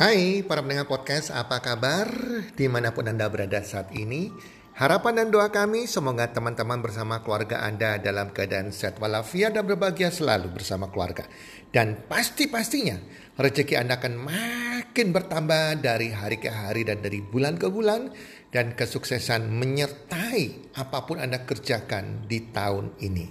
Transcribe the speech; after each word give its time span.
Hai 0.00 0.40
para 0.48 0.64
pendengar 0.64 0.88
podcast, 0.88 1.28
apa 1.28 1.60
kabar? 1.60 2.08
Di 2.56 2.72
mana 2.72 2.88
pun 2.88 3.04
Anda 3.04 3.28
berada 3.28 3.60
saat 3.60 3.92
ini 3.92 4.32
Harapan 4.80 5.20
dan 5.20 5.28
doa 5.28 5.52
kami 5.52 5.84
semoga 5.84 6.24
teman-teman 6.24 6.80
bersama 6.80 7.20
keluarga 7.20 7.60
Anda 7.68 8.00
dalam 8.00 8.32
keadaan 8.32 8.72
sehat 8.72 8.96
walafiat 8.96 9.52
dan 9.52 9.68
berbahagia 9.68 10.08
selalu 10.08 10.56
bersama 10.56 10.88
keluarga. 10.88 11.28
Dan 11.68 12.08
pasti-pastinya 12.08 12.96
rezeki 13.36 13.76
Anda 13.76 14.00
akan 14.00 14.14
makin 14.16 15.12
bertambah 15.12 15.84
dari 15.84 16.16
hari 16.16 16.40
ke 16.40 16.48
hari 16.48 16.88
dan 16.88 17.04
dari 17.04 17.20
bulan 17.20 17.60
ke 17.60 17.68
bulan. 17.68 18.08
Dan 18.48 18.72
kesuksesan 18.72 19.52
menyertai 19.52 20.80
apa 20.80 21.04
pun 21.04 21.20
Anda 21.20 21.44
kerjakan 21.44 22.24
di 22.24 22.48
tahun 22.48 22.96
ini. 23.04 23.26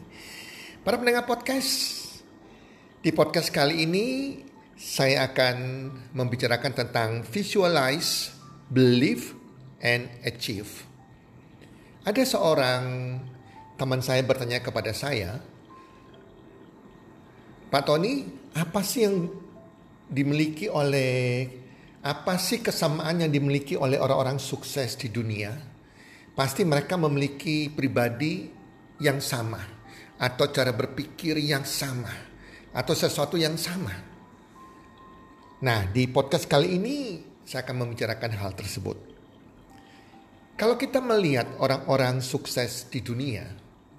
Para 0.85 1.01
pendengar 1.01 1.25
podcast, 1.25 1.97
di 3.01 3.09
podcast 3.09 3.49
kali 3.49 3.89
ini 3.89 4.05
saya 4.79 5.27
akan 5.27 5.91
membicarakan 6.15 6.71
tentang 6.71 7.09
visualize, 7.27 8.31
believe, 8.71 9.35
and 9.83 10.07
achieve. 10.23 10.87
Ada 12.07 12.23
seorang 12.23 12.83
teman 13.75 13.99
saya 13.99 14.23
bertanya 14.23 14.63
kepada 14.63 14.95
saya, 14.95 15.43
Pak 17.67 17.83
Tony, 17.83 18.23
apa 18.55 18.79
sih 18.79 19.03
yang 19.03 19.27
dimiliki 20.07 20.71
oleh 20.71 21.45
apa 21.99 22.39
sih 22.39 22.63
kesamaan 22.63 23.27
yang 23.27 23.29
dimiliki 23.35 23.75
oleh 23.75 23.99
orang-orang 23.99 24.39
sukses 24.39 24.95
di 24.95 25.11
dunia? 25.11 25.53
Pasti 26.31 26.63
mereka 26.63 26.95
memiliki 26.95 27.67
pribadi 27.67 28.47
yang 29.03 29.19
sama 29.19 29.59
atau 30.15 30.47
cara 30.55 30.71
berpikir 30.71 31.35
yang 31.35 31.67
sama 31.67 32.15
atau 32.71 32.95
sesuatu 32.95 33.35
yang 33.35 33.59
sama. 33.59 34.08
Nah, 35.59 35.83
di 35.91 36.07
podcast 36.07 36.47
kali 36.47 36.79
ini 36.79 37.19
saya 37.43 37.67
akan 37.67 37.83
membicarakan 37.83 38.31
hal 38.31 38.55
tersebut. 38.55 38.95
Kalau 40.55 40.79
kita 40.79 41.03
melihat 41.03 41.51
orang-orang 41.59 42.23
sukses 42.23 42.87
di 42.87 43.03
dunia, 43.03 43.43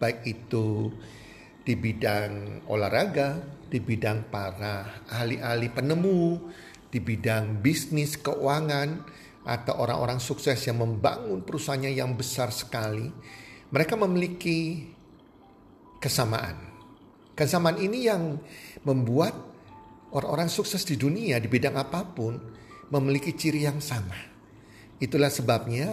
baik 0.00 0.24
itu 0.24 0.88
di 1.60 1.76
bidang 1.76 2.64
olahraga, 2.64 3.44
di 3.68 3.76
bidang 3.76 4.32
para 4.32 5.04
ahli-ahli 5.12 5.68
penemu, 5.68 6.48
di 6.88 6.96
bidang 6.96 7.60
bisnis 7.60 8.16
keuangan, 8.16 9.04
atau 9.44 9.84
orang-orang 9.84 10.16
sukses 10.16 10.56
yang 10.64 10.80
membangun 10.80 11.44
perusahaannya 11.44 11.92
yang 11.92 12.16
besar 12.16 12.48
sekali, 12.56 13.12
mereka 13.68 14.00
memiliki 14.00 14.88
kesamaan. 16.00 16.56
Kesamaan 17.36 17.76
ini 17.84 18.08
yang 18.08 18.40
membuat 18.80 19.49
Orang-orang 20.10 20.50
sukses 20.50 20.82
di 20.82 20.98
dunia 20.98 21.38
di 21.38 21.46
bidang 21.46 21.78
apa 21.78 22.02
pun 22.02 22.34
memiliki 22.90 23.30
ciri 23.34 23.62
yang 23.62 23.78
sama. 23.78 24.18
Itulah 24.98 25.30
sebabnya 25.30 25.88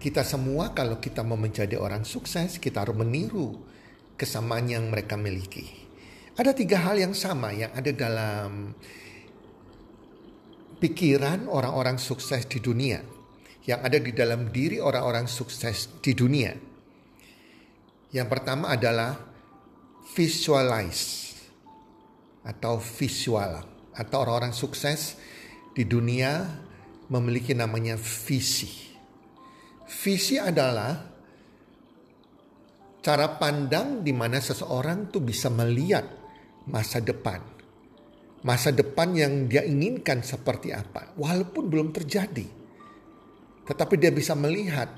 kita 0.00 0.24
semua 0.24 0.72
kalau 0.72 0.96
kita 0.96 1.20
mau 1.20 1.36
menjadi 1.36 1.76
orang 1.76 2.08
sukses 2.08 2.56
kita 2.56 2.86
harus 2.86 2.96
meniru 2.96 3.52
kesamaan 4.16 4.64
yang 4.64 4.88
mereka 4.88 5.20
miliki. 5.20 5.68
Ada 6.38 6.54
tiga 6.56 6.80
hal 6.88 6.96
yang 6.96 7.12
sama 7.12 7.52
yang 7.52 7.74
ada 7.74 7.90
dalam 7.92 8.72
pikiran 10.80 11.50
orang-orang 11.50 12.00
sukses 12.00 12.48
di 12.48 12.64
dunia. 12.64 13.04
Yang 13.68 13.80
ada 13.84 13.98
di 14.00 14.12
dalam 14.16 14.40
diri 14.48 14.80
orang-orang 14.80 15.28
sukses 15.28 16.00
di 16.00 16.16
dunia. 16.16 16.56
Yang 18.08 18.28
pertama 18.32 18.72
adalah 18.72 19.12
visualize 20.16 21.27
atau 22.46 22.78
visual 22.78 23.64
atau 23.94 24.16
orang-orang 24.22 24.54
sukses 24.54 25.18
di 25.74 25.82
dunia 25.82 26.46
memiliki 27.10 27.56
namanya 27.56 27.98
visi. 27.98 28.70
Visi 29.88 30.36
adalah 30.36 30.94
cara 33.00 33.26
pandang 33.40 34.04
di 34.04 34.12
mana 34.12 34.36
seseorang 34.38 35.08
tuh 35.08 35.24
bisa 35.24 35.48
melihat 35.48 36.04
masa 36.68 37.00
depan. 37.00 37.40
Masa 38.44 38.70
depan 38.70 39.18
yang 39.18 39.50
dia 39.50 39.66
inginkan 39.66 40.22
seperti 40.22 40.70
apa, 40.70 41.10
walaupun 41.18 41.66
belum 41.66 41.90
terjadi. 41.90 42.46
Tetapi 43.66 43.94
dia 43.98 44.14
bisa 44.14 44.38
melihat 44.38 44.94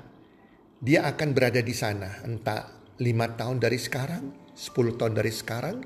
dia 0.77 1.09
akan 1.09 1.33
berada 1.33 1.57
di 1.61 1.73
sana 1.73 2.21
entah 2.21 2.69
lima 3.01 3.33
tahun 3.33 3.57
dari 3.57 3.81
sekarang, 3.81 4.53
10 4.53 4.99
tahun 4.99 5.13
dari 5.17 5.33
sekarang, 5.33 5.81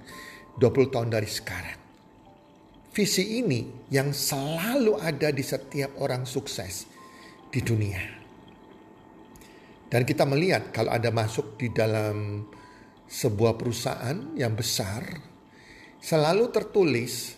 20 0.59 0.93
tahun 0.93 1.09
dari 1.11 1.27
sekarang. 1.27 1.79
Visi 2.95 3.43
ini 3.43 3.91
yang 3.91 4.15
selalu 4.15 4.95
ada 4.95 5.27
di 5.27 5.43
setiap 5.43 5.99
orang 5.99 6.23
sukses 6.23 6.87
di 7.51 7.59
dunia. 7.59 7.99
Dan 9.91 10.07
kita 10.07 10.23
melihat 10.23 10.71
kalau 10.71 10.95
ada 10.95 11.11
masuk 11.11 11.59
di 11.59 11.75
dalam 11.75 12.47
sebuah 13.05 13.59
perusahaan 13.59 14.33
yang 14.39 14.55
besar, 14.55 15.03
selalu 15.99 16.49
tertulis 16.55 17.35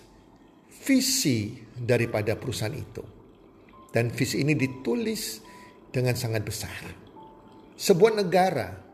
visi 0.70 1.58
daripada 1.74 2.38
perusahaan 2.38 2.78
itu. 2.78 3.04
Dan 3.90 4.14
visi 4.14 4.46
ini 4.46 4.54
ditulis 4.54 5.42
dengan 5.90 6.14
sangat 6.14 6.46
besar. 6.46 6.82
Sebuah 7.78 8.14
negara 8.14 8.87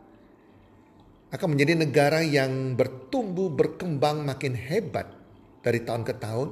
akan 1.34 1.58
menjadi 1.58 1.74
negara 1.74 2.22
yang 2.22 2.78
bertumbuh 2.78 3.50
berkembang 3.50 4.22
makin 4.22 4.54
hebat 4.54 5.10
dari 5.66 5.82
tahun 5.82 6.06
ke 6.06 6.14
tahun 6.22 6.50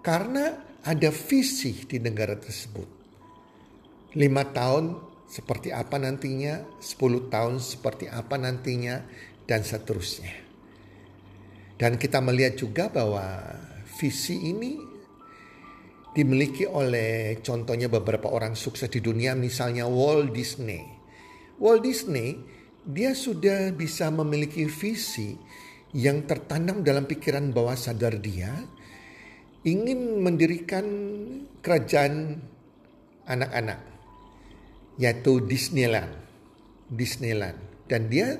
karena 0.00 0.56
ada 0.82 1.10
visi 1.12 1.84
di 1.84 2.00
negara 2.00 2.34
tersebut. 2.40 2.88
Lima 4.16 4.48
tahun 4.48 4.96
seperti 5.28 5.68
apa 5.68 6.00
nantinya, 6.00 6.64
sepuluh 6.80 7.28
tahun 7.28 7.60
seperti 7.60 8.08
apa 8.08 8.36
nantinya, 8.40 9.04
dan 9.44 9.64
seterusnya. 9.64 10.32
Dan 11.76 11.96
kita 11.96 12.20
melihat 12.20 12.56
juga 12.56 12.88
bahwa 12.92 13.40
visi 14.00 14.48
ini 14.48 14.76
dimiliki 16.12 16.68
oleh 16.68 17.40
contohnya 17.40 17.88
beberapa 17.88 18.28
orang 18.28 18.52
sukses 18.52 18.88
di 18.92 19.00
dunia, 19.00 19.32
misalnya 19.32 19.88
Walt 19.88 20.32
Disney. 20.36 20.84
Walt 21.56 21.80
Disney 21.80 22.36
dia 22.82 23.14
sudah 23.14 23.70
bisa 23.70 24.10
memiliki 24.10 24.66
visi 24.66 25.38
yang 25.94 26.26
tertanam 26.26 26.82
dalam 26.82 27.06
pikiran 27.06 27.54
bawah 27.54 27.78
sadar 27.78 28.18
dia 28.18 28.50
ingin 29.62 30.18
mendirikan 30.18 30.86
kerajaan 31.62 32.42
anak-anak 33.28 33.80
yaitu 34.98 35.38
Disneyland. 35.46 36.18
Disneyland 36.92 37.56
dan 37.88 38.10
dia 38.12 38.36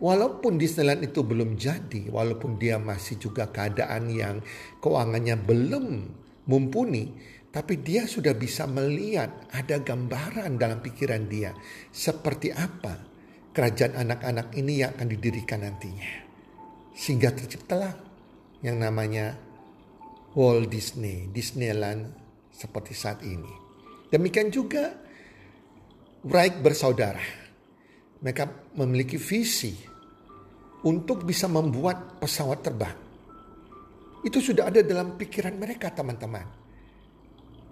walaupun 0.00 0.56
Disneyland 0.56 1.04
itu 1.04 1.20
belum 1.20 1.58
jadi, 1.58 2.08
walaupun 2.08 2.56
dia 2.56 2.80
masih 2.80 3.20
juga 3.20 3.50
keadaan 3.52 4.08
yang 4.08 4.40
keuangannya 4.80 5.36
belum 5.36 5.86
mumpuni, 6.48 7.12
tapi 7.52 7.82
dia 7.82 8.08
sudah 8.08 8.32
bisa 8.32 8.64
melihat 8.64 9.28
ada 9.52 9.82
gambaran 9.82 10.56
dalam 10.56 10.80
pikiran 10.80 11.28
dia 11.28 11.52
seperti 11.92 12.54
apa 12.54 13.09
kerajaan 13.50 13.98
anak-anak 13.98 14.54
ini 14.54 14.82
yang 14.82 14.94
akan 14.94 15.08
didirikan 15.10 15.66
nantinya. 15.66 16.28
Sehingga 16.94 17.34
terciptalah 17.34 17.94
yang 18.62 18.78
namanya 18.78 19.34
Walt 20.36 20.70
Disney, 20.70 21.26
Disneyland 21.32 22.14
seperti 22.54 22.92
saat 22.94 23.24
ini. 23.26 23.50
Demikian 24.10 24.50
juga 24.54 24.94
Wright 26.26 26.60
bersaudara. 26.60 27.22
Mereka 28.20 28.76
memiliki 28.76 29.16
visi 29.16 29.72
untuk 30.84 31.24
bisa 31.24 31.48
membuat 31.48 32.20
pesawat 32.20 32.60
terbang. 32.60 32.98
Itu 34.20 34.44
sudah 34.44 34.68
ada 34.68 34.84
dalam 34.84 35.16
pikiran 35.16 35.56
mereka 35.56 35.88
teman-teman. 35.96 36.44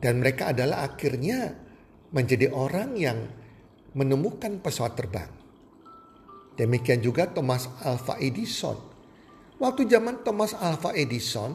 Dan 0.00 0.24
mereka 0.24 0.56
adalah 0.56 0.88
akhirnya 0.88 1.52
menjadi 2.08 2.48
orang 2.48 2.96
yang 2.96 3.18
menemukan 3.92 4.56
pesawat 4.64 4.96
terbang. 4.96 5.37
Demikian 6.58 6.98
juga 6.98 7.30
Thomas 7.30 7.70
Alva 7.86 8.18
Edison. 8.18 8.74
Waktu 9.62 9.86
zaman 9.86 10.26
Thomas 10.26 10.58
Alva 10.58 10.90
Edison, 10.90 11.54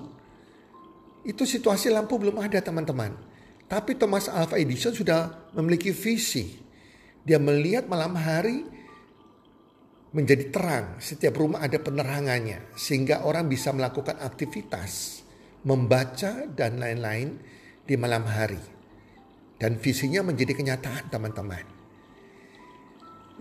itu 1.27 1.43
situasi 1.43 1.91
lampu 1.91 2.15
belum 2.15 2.39
ada 2.39 2.63
teman-teman. 2.63 3.11
Tapi 3.67 3.99
Thomas 3.99 4.31
Alva 4.31 4.55
Edison 4.55 4.95
sudah 4.95 5.51
memiliki 5.59 5.91
visi. 5.91 6.55
Dia 7.23 7.35
melihat 7.35 7.87
malam 7.91 8.15
hari 8.15 8.63
menjadi 10.15 10.47
terang. 10.51 10.85
Setiap 11.03 11.35
rumah 11.35 11.63
ada 11.63 11.79
penerangannya. 11.83 12.71
Sehingga 12.79 13.27
orang 13.27 13.51
bisa 13.51 13.75
melakukan 13.75 14.23
aktivitas, 14.23 15.23
membaca 15.67 16.47
dan 16.47 16.79
lain-lain 16.79 17.39
di 17.83 17.95
malam 17.99 18.23
hari. 18.23 18.59
Dan 19.59 19.79
visinya 19.79 20.23
menjadi 20.23 20.55
kenyataan 20.55 21.11
teman-teman. 21.11 21.72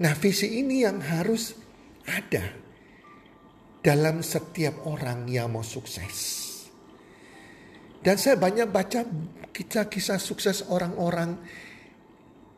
Nah 0.01 0.17
visi 0.17 0.57
ini 0.65 0.81
yang 0.89 1.05
harus 1.05 1.53
ada 2.09 2.49
dalam 3.83 4.25
setiap 4.25 4.89
orang 4.89 5.29
yang 5.29 5.53
mau 5.53 5.67
sukses. 5.67 6.49
Dan 8.03 8.17
saya 8.19 8.39
banyak 8.39 8.67
baca 8.71 9.05
kisah-kisah 9.53 10.19
sukses 10.19 10.65
orang-orang 10.71 11.39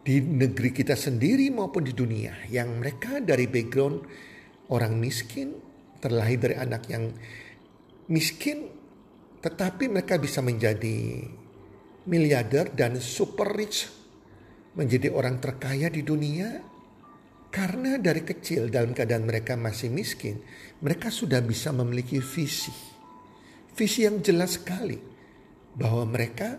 di 0.05 0.21
negeri 0.21 0.71
kita 0.73 0.95
sendiri 0.95 1.49
maupun 1.49 1.85
di 1.85 1.97
dunia 1.97 2.49
yang 2.53 2.81
mereka 2.81 3.19
dari 3.25 3.49
background 3.49 4.05
orang 4.73 5.01
miskin, 5.01 5.57
terlahir 6.01 6.39
dari 6.39 6.57
anak 6.57 6.89
yang 6.89 7.13
miskin, 8.09 8.69
tetapi 9.41 9.89
mereka 9.89 10.21
bisa 10.21 10.41
menjadi 10.41 11.25
miliarder 12.09 12.73
dan 12.73 13.01
super 13.01 13.53
rich, 13.53 13.89
menjadi 14.77 15.13
orang 15.13 15.41
terkaya 15.41 15.89
di 15.89 16.05
dunia 16.05 16.74
karena 17.55 18.03
dari 18.03 18.27
kecil 18.27 18.67
dalam 18.67 18.91
keadaan 18.91 19.31
mereka 19.31 19.55
masih 19.55 19.87
miskin, 19.87 20.43
mereka 20.83 21.07
sudah 21.07 21.39
bisa 21.39 21.71
memiliki 21.71 22.19
visi. 22.19 22.75
Visi 23.79 24.03
yang 24.03 24.19
jelas 24.27 24.59
sekali 24.59 24.99
bahwa 25.79 26.03
mereka 26.03 26.59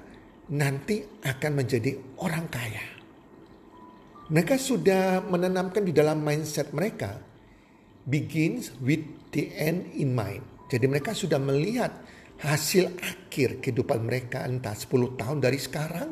nanti 0.55 1.03
akan 1.03 1.51
menjadi 1.51 1.99
orang 2.23 2.47
kaya. 2.47 2.85
Mereka 4.31 4.55
sudah 4.55 5.19
menanamkan 5.27 5.83
di 5.83 5.91
dalam 5.91 6.23
mindset 6.23 6.71
mereka 6.71 7.19
begins 8.07 8.71
with 8.79 9.03
the 9.35 9.51
end 9.51 9.91
in 9.99 10.15
mind. 10.15 10.47
Jadi 10.71 10.87
mereka 10.87 11.11
sudah 11.11 11.43
melihat 11.43 11.91
hasil 12.39 12.87
akhir 13.03 13.59
kehidupan 13.59 13.99
mereka 13.99 14.47
entah 14.47 14.71
10 14.71 15.19
tahun 15.19 15.43
dari 15.43 15.59
sekarang, 15.59 16.09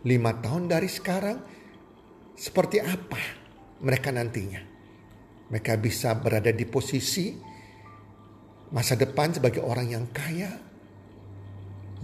5 0.00 0.44
tahun 0.44 0.64
dari 0.64 0.88
sekarang, 0.88 1.38
seperti 2.34 2.80
apa 2.80 3.37
mereka 3.82 4.10
nantinya. 4.14 4.62
Mereka 5.48 5.80
bisa 5.80 6.12
berada 6.18 6.52
di 6.52 6.68
posisi 6.68 7.32
masa 8.68 9.00
depan 9.00 9.32
sebagai 9.32 9.64
orang 9.64 9.88
yang 9.88 10.04
kaya, 10.12 10.52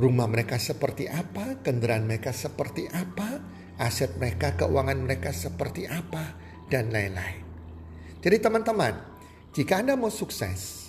rumah 0.01 0.25
mereka 0.25 0.57
seperti 0.57 1.05
apa, 1.05 1.61
kendaraan 1.61 2.09
mereka 2.09 2.33
seperti 2.33 2.89
apa, 2.89 3.41
aset 3.77 4.17
mereka, 4.17 4.57
keuangan 4.57 4.97
mereka 5.05 5.31
seperti 5.31 5.85
apa, 5.85 6.41
dan 6.73 6.89
lain-lain. 6.89 7.45
Jadi 8.25 8.37
teman-teman, 8.41 8.97
jika 9.53 9.85
Anda 9.85 9.95
mau 10.01 10.09
sukses, 10.09 10.89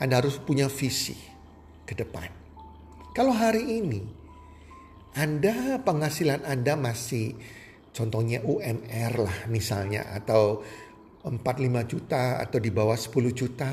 Anda 0.00 0.24
harus 0.24 0.40
punya 0.40 0.72
visi 0.72 1.16
ke 1.84 1.92
depan. 1.92 2.32
Kalau 3.12 3.32
hari 3.32 3.80
ini 3.80 4.02
Anda 5.16 5.80
penghasilan 5.80 6.44
Anda 6.44 6.76
masih 6.76 7.32
contohnya 7.96 8.44
UMR 8.44 9.12
lah 9.24 9.38
misalnya 9.48 10.12
atau 10.12 10.60
4-5 11.24 11.90
juta 11.90 12.38
atau 12.38 12.58
di 12.60 12.68
bawah 12.68 12.94
10 12.94 13.32
juta, 13.32 13.72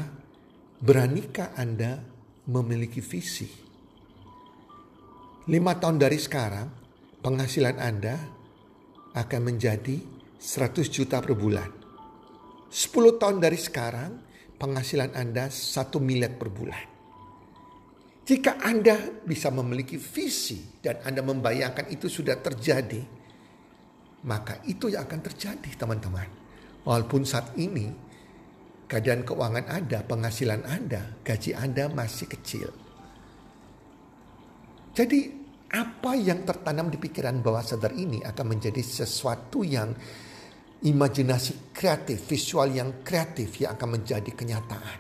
beranikah 0.79 1.53
Anda 1.53 1.99
memiliki 2.47 3.03
visi? 3.03 3.45
Lima 5.51 5.75
tahun 5.75 5.99
dari 5.99 6.17
sekarang, 6.17 6.67
penghasilan 7.19 7.77
Anda 7.77 8.15
akan 9.13 9.41
menjadi 9.43 9.99
100 10.39 10.87
juta 10.89 11.21
per 11.21 11.35
bulan. 11.37 11.69
10 12.73 13.21
tahun 13.21 13.37
dari 13.37 13.59
sekarang, 13.59 14.11
penghasilan 14.57 15.13
Anda 15.13 15.53
1 15.53 15.99
miliar 16.01 16.33
per 16.33 16.49
bulan. 16.49 16.85
Jika 18.23 18.65
Anda 18.65 19.19
bisa 19.27 19.51
memiliki 19.51 19.99
visi 19.99 20.79
dan 20.81 21.03
Anda 21.03 21.21
membayangkan 21.21 21.91
itu 21.91 22.07
sudah 22.07 22.39
terjadi, 22.39 23.22
maka 24.23 24.63
itu 24.67 24.91
yang 24.91 25.03
akan 25.07 25.19
terjadi 25.19 25.69
teman-teman. 25.75 26.27
Walaupun 26.83 27.23
saat 27.23 27.55
ini 27.59 27.87
keadaan 28.87 29.23
keuangan 29.23 29.65
Anda, 29.71 30.03
penghasilan 30.03 30.67
Anda, 30.67 31.19
gaji 31.23 31.55
Anda 31.55 31.87
masih 31.91 32.27
kecil. 32.27 32.69
Jadi 34.93 35.19
apa 35.73 36.13
yang 36.13 36.45
tertanam 36.45 36.93
di 36.93 37.01
pikiran 37.01 37.41
bawah 37.41 37.65
sadar 37.65 37.97
ini 37.97 38.21
akan 38.21 38.45
menjadi 38.45 38.77
sesuatu 38.83 39.65
yang 39.65 39.89
imajinasi 40.83 41.73
kreatif, 41.73 42.27
visual 42.29 42.69
yang 42.69 43.01
kreatif 43.01 43.57
yang 43.57 43.73
akan 43.73 43.89
menjadi 43.97 44.31
kenyataan. 44.35 44.99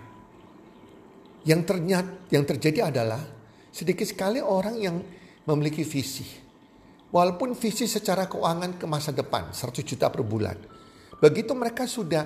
Yang 1.43 1.61
ternyata 1.67 2.11
yang 2.31 2.43
terjadi 2.47 2.79
adalah 2.89 3.21
sedikit 3.69 4.07
sekali 4.07 4.39
orang 4.39 4.75
yang 4.79 4.95
memiliki 5.43 5.83
visi. 5.83 6.25
Walaupun 7.13 7.53
visi 7.53 7.85
secara 7.85 8.25
keuangan 8.25 8.81
ke 8.81 8.89
masa 8.89 9.13
depan 9.13 9.53
100 9.53 9.85
juta 9.85 10.09
per 10.09 10.25
bulan. 10.25 10.57
Begitu 11.21 11.53
mereka 11.53 11.85
sudah 11.85 12.25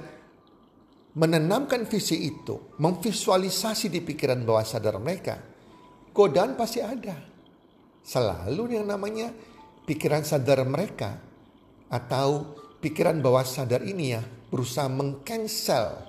menanamkan 1.17 1.83
visi 1.83 2.29
itu, 2.29 2.77
memvisualisasi 2.79 3.91
di 3.91 3.99
pikiran 3.99 4.47
bawah 4.47 4.63
sadar 4.63 4.95
mereka, 5.01 5.43
godaan 6.15 6.55
pasti 6.55 6.79
ada 6.79 7.17
selalu 8.05 8.79
yang 8.79 8.87
namanya 8.87 9.33
pikiran 9.83 10.23
sadar 10.23 10.63
mereka 10.63 11.19
atau 11.91 12.55
pikiran 12.79 13.19
bawah 13.19 13.43
sadar 13.43 13.83
ini 13.83 14.15
ya 14.15 14.21
berusaha 14.23 14.87
mengcancel, 14.87 16.07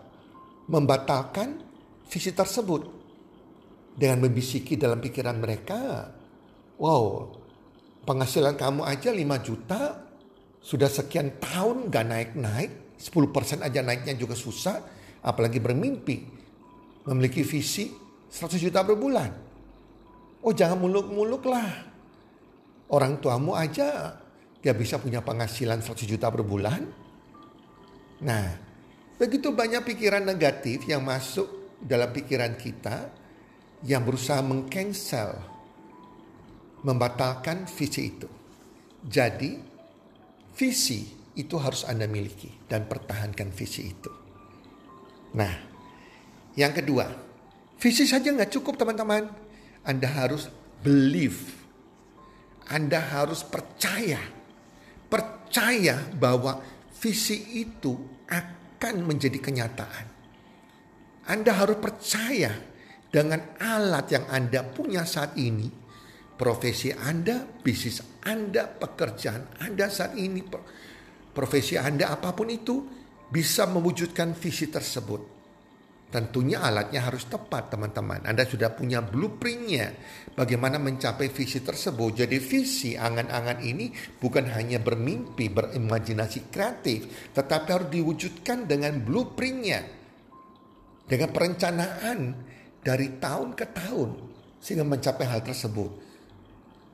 membatalkan 0.71 1.59
visi 2.07 2.31
tersebut 2.31 2.83
dengan 3.99 4.23
membisiki 4.23 4.79
dalam 4.79 5.03
pikiran 5.03 5.41
mereka, 5.41 6.07
wow, 6.79 7.35
penghasilan 8.09 8.57
kamu 8.57 8.89
aja 8.89 9.13
5 9.13 9.21
juta, 9.45 10.09
sudah 10.65 10.89
sekian 10.89 11.37
tahun 11.37 11.93
gak 11.93 12.07
naik-naik, 12.09 12.97
10% 12.97 13.61
aja 13.61 13.85
naiknya 13.85 14.17
juga 14.17 14.33
susah, 14.33 14.81
apalagi 15.21 15.61
bermimpi 15.61 16.25
memiliki 17.05 17.45
visi 17.45 17.93
100 18.33 18.57
juta 18.57 18.81
per 18.81 18.97
bulan. 18.97 19.31
Oh 20.41 20.57
jangan 20.57 20.81
muluk-muluk 20.81 21.45
lah. 21.45 21.69
Orang 22.89 23.21
tuamu 23.21 23.53
aja 23.53 24.17
gak 24.65 24.77
bisa 24.81 24.97
punya 24.97 25.21
penghasilan 25.21 25.85
100 25.85 26.09
juta 26.09 26.33
per 26.33 26.41
bulan. 26.41 26.89
Nah, 28.25 28.47
begitu 29.21 29.53
banyak 29.53 29.85
pikiran 29.85 30.25
negatif 30.25 30.89
yang 30.89 31.05
masuk 31.05 31.77
dalam 31.85 32.09
pikiran 32.11 32.57
kita 32.57 33.13
yang 33.87 34.03
berusaha 34.03 34.43
mengcancel, 34.43 35.39
membatalkan 36.83 37.67
visi 37.67 38.13
itu. 38.13 38.29
Jadi, 39.07 39.59
visi 40.55 41.07
itu 41.39 41.55
harus 41.59 41.87
Anda 41.87 42.11
miliki 42.11 42.51
dan 42.67 42.87
pertahankan 42.91 43.55
visi 43.55 43.83
itu. 43.89 44.11
Nah, 45.39 45.55
yang 46.59 46.75
kedua, 46.75 47.07
visi 47.79 48.05
saja 48.05 48.31
nggak 48.35 48.53
cukup 48.55 48.75
teman-teman. 48.75 49.31
Anda 49.87 50.11
harus 50.11 50.51
believe 50.83 51.59
anda 52.69 53.01
harus 53.01 53.49
percaya, 53.49 54.21
percaya 55.09 56.05
bahwa 56.13 56.61
visi 57.01 57.65
itu 57.65 57.97
akan 58.29 59.09
menjadi 59.09 59.41
kenyataan. 59.41 60.07
Anda 61.33 61.57
harus 61.57 61.81
percaya 61.81 62.53
dengan 63.09 63.57
alat 63.57 64.13
yang 64.13 64.29
Anda 64.29 64.61
punya 64.69 65.09
saat 65.09 65.33
ini, 65.41 65.73
profesi 66.39 66.95
Anda, 66.95 67.43
bisnis 67.43 68.23
Anda, 68.23 68.71
pekerjaan 68.71 69.59
Anda 69.59 69.91
saat 69.91 70.15
ini, 70.15 70.47
profesi 71.35 71.75
Anda 71.75 72.15
apa 72.15 72.31
pun 72.31 72.47
itu 72.47 72.87
bisa 73.29 73.67
mewujudkan 73.67 74.39
visi 74.39 74.71
tersebut. 74.71 75.37
Tentunya 76.09 76.65
alatnya 76.65 77.05
harus 77.05 77.29
tepat 77.29 77.69
teman-teman. 77.69 78.25
Anda 78.25 78.49
sudah 78.49 78.73
punya 78.73 79.05
blueprintnya 79.05 79.93
bagaimana 80.33 80.81
mencapai 80.81 81.29
visi 81.29 81.61
tersebut. 81.61 82.25
Jadi 82.25 82.41
visi 82.41 82.97
angan-angan 82.97 83.61
ini 83.61 83.93
bukan 84.17 84.49
hanya 84.57 84.81
bermimpi, 84.81 85.53
berimajinasi 85.53 86.49
kreatif. 86.49 87.29
Tetapi 87.37 87.69
harus 87.69 87.93
diwujudkan 87.93 88.65
dengan 88.65 89.05
blueprintnya. 89.05 89.85
Dengan 91.05 91.29
perencanaan 91.29 92.21
dari 92.81 93.21
tahun 93.21 93.53
ke 93.53 93.67
tahun. 93.77 94.11
Sehingga 94.65 94.89
mencapai 94.89 95.29
hal 95.29 95.45
tersebut. 95.45 96.08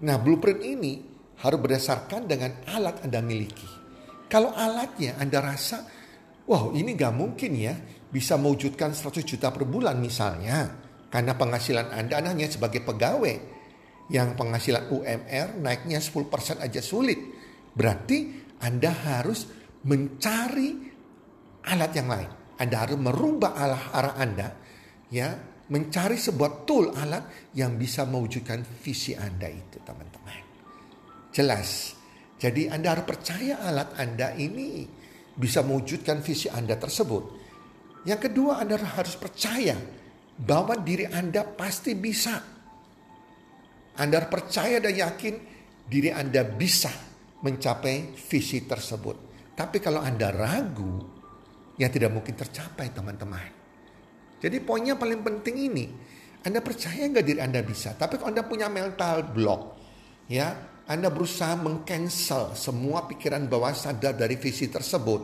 Nah 0.03 0.17
blueprint 0.19 0.61
ini 0.65 0.93
harus 1.39 1.61
berdasarkan 1.63 2.27
dengan 2.27 2.67
alat 2.67 3.07
Anda 3.07 3.23
miliki. 3.23 3.69
Kalau 4.27 4.51
alatnya 4.51 5.15
Anda 5.23 5.39
rasa, 5.39 5.87
wow 6.51 6.75
ini 6.75 6.99
gak 6.99 7.15
mungkin 7.15 7.55
ya 7.55 7.75
bisa 8.11 8.35
mewujudkan 8.35 8.91
100 8.91 9.23
juta 9.23 9.55
per 9.55 9.63
bulan 9.69 10.01
misalnya. 10.03 10.83
Karena 11.07 11.39
penghasilan 11.39 11.95
Anda 11.95 12.19
hanya 12.19 12.51
sebagai 12.51 12.83
pegawai. 12.83 13.55
Yang 14.11 14.29
penghasilan 14.37 14.91
UMR 14.91 15.63
naiknya 15.63 16.03
10% 16.03 16.59
aja 16.59 16.81
sulit. 16.83 17.19
Berarti 17.71 18.51
Anda 18.59 18.91
harus 18.91 19.47
mencari 19.87 20.71
alat 21.71 21.93
yang 21.95 22.09
lain. 22.11 22.31
Anda 22.59 22.77
harus 22.83 22.99
merubah 22.99 23.55
arah, 23.55 23.85
arah 23.95 24.15
Anda. 24.19 24.49
ya 25.15 25.54
Mencari 25.65 26.21
sebuah 26.21 26.69
tool 26.69 26.93
alat 26.93 27.53
yang 27.57 27.81
bisa 27.81 28.05
mewujudkan 28.05 28.61
visi 28.85 29.17
Anda 29.17 29.49
itu 29.49 29.81
teman-teman. 29.81 30.39
Jelas. 31.33 31.97
Jadi 32.37 32.69
Anda 32.69 32.93
harus 32.93 33.09
percaya 33.09 33.65
alat 33.65 33.97
Anda 33.97 34.37
ini 34.37 34.85
bisa 35.33 35.65
mewujudkan 35.65 36.21
visi 36.21 36.53
Anda 36.53 36.77
tersebut. 36.77 37.25
Yang 38.05 38.29
kedua 38.29 38.61
Anda 38.61 38.77
harus 38.77 39.17
percaya 39.17 39.81
bahwa 40.37 40.77
diri 40.77 41.09
Anda 41.09 41.49
pasti 41.49 41.97
bisa. 41.97 42.37
Anda 43.95 44.27
percaya 44.27 44.83
dan 44.83 44.93
yakin 44.93 45.35
diri 45.89 46.13
Anda 46.13 46.45
bisa 46.45 46.91
mencapai 47.41 48.13
visi 48.17 48.69
tersebut. 48.69 49.17
Tapi 49.55 49.79
kalau 49.79 50.03
Anda 50.03 50.29
ragu, 50.35 50.99
ya 51.79 51.87
tidak 51.89 52.11
mungkin 52.13 52.35
tercapai 52.35 52.91
teman-teman. 52.91 53.64
Jadi 54.45 54.61
poinnya 54.61 54.93
paling 54.93 55.25
penting 55.25 55.57
ini, 55.57 55.89
Anda 56.45 56.61
percaya 56.61 57.09
nggak 57.09 57.25
diri 57.25 57.41
Anda 57.41 57.65
bisa? 57.65 57.97
Tapi 57.97 58.21
kalau 58.21 58.29
Anda 58.29 58.45
punya 58.45 58.69
mental 58.69 59.33
block, 59.33 59.81
ya 60.29 60.53
Anda 60.85 61.09
berusaha 61.09 61.57
mengcancel 61.57 62.53
semua 62.53 63.09
pikiran 63.09 63.49
bawah 63.49 63.73
sadar 63.73 64.13
dari 64.13 64.37
visi 64.37 64.69
tersebut, 64.69 65.23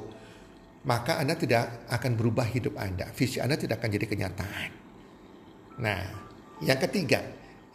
maka 0.89 1.21
Anda 1.21 1.37
tidak 1.37 1.85
akan 1.93 2.17
berubah 2.17 2.49
hidup 2.49 2.81
Anda. 2.81 3.13
Visi 3.13 3.37
Anda 3.45 3.61
tidak 3.61 3.85
akan 3.85 3.91
jadi 3.93 4.07
kenyataan. 4.09 4.71
Nah, 5.85 6.01
yang 6.65 6.81
ketiga, 6.81 7.21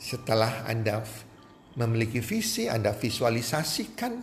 setelah 0.02 0.66
Anda 0.66 1.06
memiliki 1.78 2.26
visi, 2.26 2.66
Anda 2.66 2.98
visualisasikan 2.98 4.14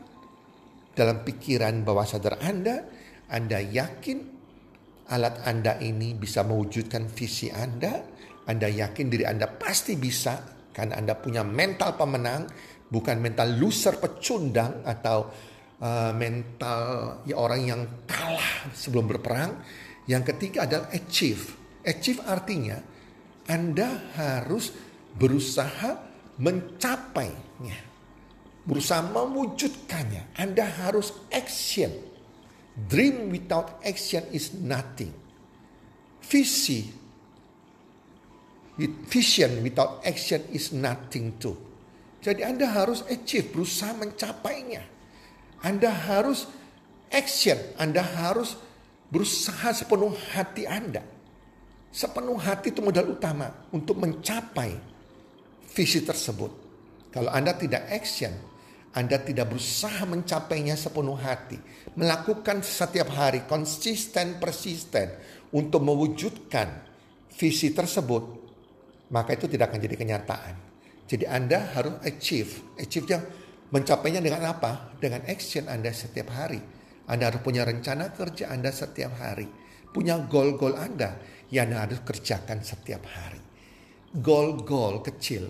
dalam 0.91 1.23
pikiran 1.23 1.87
bawah 1.87 2.03
sadar 2.03 2.43
Anda, 2.43 2.83
Anda 3.31 3.63
yakin 3.63 4.42
alat 5.11 5.43
Anda 5.43 5.81
ini 5.83 6.15
bisa 6.15 6.47
mewujudkan 6.47 7.11
visi 7.11 7.51
Anda, 7.51 8.03
Anda 8.47 8.69
yakin 8.71 9.07
diri 9.11 9.25
Anda 9.27 9.51
pasti 9.51 9.99
bisa 9.99 10.39
karena 10.73 10.99
Anda 10.99 11.15
punya 11.19 11.45
mental 11.45 11.95
pemenang, 12.01 12.49
bukan 12.89 13.21
mental 13.21 13.61
loser 13.61 14.01
pecundang 14.01 14.85
atau 14.85 15.29
uh, 15.83 16.13
mental 16.17 16.81
ya 17.29 17.37
orang 17.37 17.61
yang 17.67 17.83
kalah 18.09 18.73
sebelum 18.73 19.05
berperang. 19.09 19.61
Yang 20.09 20.35
ketiga 20.35 20.67
adalah 20.67 20.89
achieve. 20.91 21.61
Achieve 21.83 22.23
artinya 22.27 22.79
Anda 23.47 24.15
harus 24.17 24.73
berusaha 25.13 25.99
mencapainya, 26.41 27.79
berusaha 28.65 29.03
mewujudkannya. 29.13 30.39
Anda 30.41 30.65
harus 30.83 31.13
action. 31.29 32.12
Dream 32.73 33.29
without 33.29 33.85
action 33.85 34.25
is 34.33 34.57
nothing. 34.57 35.13
Visi, 36.25 36.89
vision 39.13 39.61
without 39.61 40.01
action 40.09 40.41
is 40.49 40.73
nothing 40.73 41.37
too. 41.37 41.53
Jadi 42.23 42.41
Anda 42.47 42.71
harus 42.71 43.03
achieve, 43.11 43.51
berusaha 43.51 43.93
mencapainya. 43.99 44.87
Anda 45.61 45.91
harus 45.91 46.49
action, 47.13 47.59
Anda 47.77 48.01
harus 48.01 48.57
berusaha 49.13 49.75
sepenuh 49.75 50.15
hati 50.33 50.65
Anda. 50.65 51.03
Sepenuh 51.93 52.41
hati 52.41 52.73
itu 52.73 52.81
modal 52.81 53.13
utama 53.13 53.53
untuk 53.75 54.01
mencapai 54.01 54.73
visi 55.77 56.01
tersebut. 56.01 56.51
Kalau 57.13 57.29
Anda 57.29 57.53
tidak 57.53 57.85
action, 57.93 58.33
Anda 58.93 59.17
tidak 59.17 59.57
berusaha 59.57 60.05
mencapainya 60.05 60.77
sepenuh 60.77 61.17
hati, 61.17 61.57
melakukan 61.97 62.61
setiap 62.61 63.09
hari 63.17 63.49
konsisten 63.49 64.37
persisten 64.37 65.17
untuk 65.57 65.81
mewujudkan 65.81 66.69
visi 67.33 67.73
tersebut, 67.73 68.23
maka 69.09 69.33
itu 69.33 69.49
tidak 69.49 69.73
akan 69.73 69.81
jadi 69.81 69.97
kenyataan. 69.97 70.55
Jadi 71.09 71.25
Anda 71.25 71.73
harus 71.73 71.97
achieve, 72.05 72.77
achieve 72.77 73.09
yang 73.09 73.25
mencapainya 73.73 74.21
dengan 74.21 74.53
apa? 74.53 74.93
Dengan 75.01 75.25
action 75.25 75.73
Anda 75.73 75.93
setiap 75.93 76.29
hari. 76.29 76.61
Anda 77.09 77.33
harus 77.33 77.41
punya 77.41 77.65
rencana 77.65 78.13
kerja 78.13 78.53
Anda 78.53 78.69
setiap 78.73 79.17
hari, 79.17 79.49
punya 79.91 80.21
goal-goal 80.21 80.77
Anda 80.77 81.17
yang 81.49 81.73
Anda 81.73 81.89
harus 81.89 82.01
kerjakan 82.05 82.61
setiap 82.61 83.09
hari. 83.09 83.41
Goal-goal 84.13 85.01
kecil 85.01 85.49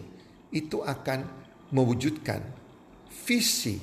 itu 0.54 0.78
akan 0.82 1.26
mewujudkan 1.74 2.61
visi 3.22 3.78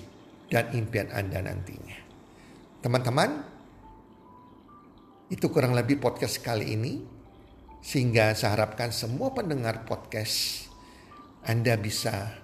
dan 0.49 0.73
impian 0.75 1.07
Anda 1.13 1.39
nantinya. 1.45 1.97
Teman-teman, 2.79 3.29
itu 5.29 5.45
kurang 5.53 5.77
lebih 5.77 6.01
podcast 6.01 6.41
kali 6.41 6.73
ini. 6.73 6.93
Sehingga 7.79 8.35
saya 8.35 8.59
harapkan 8.59 8.91
semua 8.91 9.31
pendengar 9.31 9.87
podcast 9.87 10.67
Anda 11.47 11.79
bisa 11.79 12.35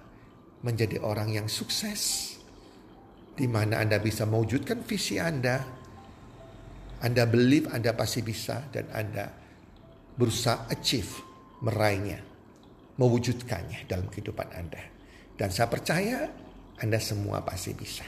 menjadi 0.64 1.02
orang 1.04 1.36
yang 1.36 1.48
sukses. 1.50 2.32
Di 3.36 3.44
mana 3.44 3.84
Anda 3.84 4.00
bisa 4.00 4.24
mewujudkan 4.24 4.80
visi 4.86 5.20
Anda. 5.20 5.60
Anda 7.04 7.28
believe 7.28 7.68
Anda 7.68 7.92
pasti 7.92 8.24
bisa 8.24 8.64
dan 8.72 8.88
Anda 8.96 9.28
berusaha 10.16 10.72
achieve, 10.72 11.12
meraihnya, 11.60 12.24
mewujudkannya 12.96 13.84
dalam 13.84 14.08
kehidupan 14.08 14.48
Anda. 14.56 14.80
Dan 15.36 15.52
saya 15.52 15.68
percaya 15.68 16.45
Anda 16.76 17.00
semua 17.00 17.40
pasti 17.40 17.72
bisa. 17.72 18.04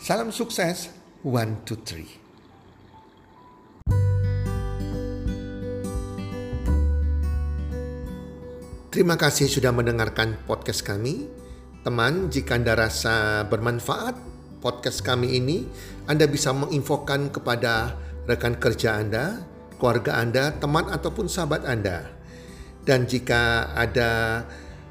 Salam 0.00 0.32
sukses, 0.32 0.88
one, 1.24 1.64
two, 1.68 1.80
three. 1.84 2.08
Terima 8.88 9.18
kasih 9.18 9.50
sudah 9.50 9.74
mendengarkan 9.74 10.38
podcast 10.46 10.86
kami. 10.86 11.26
Teman, 11.82 12.32
jika 12.32 12.56
Anda 12.56 12.78
rasa 12.78 13.44
bermanfaat 13.50 14.16
podcast 14.64 15.04
kami 15.04 15.36
ini, 15.36 15.68
Anda 16.08 16.24
bisa 16.24 16.54
menginfokan 16.54 17.28
kepada 17.28 17.98
rekan 18.24 18.56
kerja 18.56 18.96
Anda 18.96 19.54
keluarga 19.84 20.16
Anda, 20.16 20.54
teman 20.56 20.88
ataupun 20.88 21.28
sahabat 21.28 21.68
Anda. 21.68 22.08
Dan 22.88 23.04
jika 23.04 23.72
ada 23.76 24.44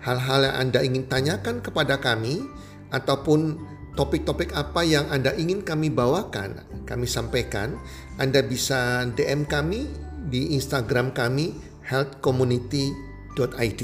hal-hal 0.03 0.43
yang 0.43 0.55
Anda 0.67 0.79
ingin 0.83 1.07
tanyakan 1.07 1.63
kepada 1.63 1.97
kami 1.97 2.43
ataupun 2.91 3.57
topik-topik 3.95 4.51
apa 4.51 4.83
yang 4.83 5.07
Anda 5.09 5.31
ingin 5.33 5.63
kami 5.63 5.89
bawakan, 5.89 6.67
kami 6.83 7.07
sampaikan, 7.07 7.79
Anda 8.19 8.43
bisa 8.43 9.07
DM 9.15 9.47
kami 9.47 9.87
di 10.27 10.53
Instagram 10.59 11.15
kami 11.15 11.55
healthcommunity.id. 11.87 13.83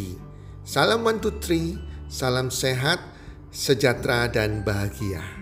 Salam 0.67 1.01
one 1.07 1.17
two 1.23 1.33
three, 1.39 1.79
salam 2.11 2.51
sehat, 2.51 2.99
sejahtera 3.49 4.27
dan 4.29 4.61
bahagia. 4.61 5.38